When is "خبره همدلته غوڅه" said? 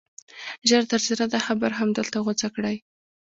1.47-2.47